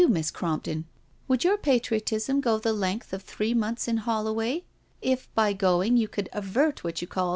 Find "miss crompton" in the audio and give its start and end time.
0.09-0.85